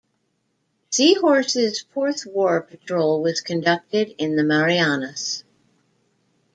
"Seahorse"'s 0.89 1.81
fourth 1.93 2.25
war 2.25 2.59
patrol 2.59 3.21
was 3.21 3.39
conducted 3.41 4.15
in 4.17 4.35
the 4.35 4.43
Marianas. 4.43 5.43